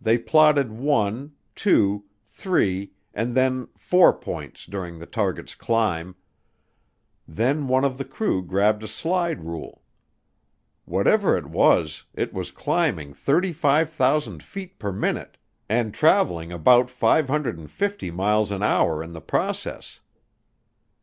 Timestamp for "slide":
8.88-9.42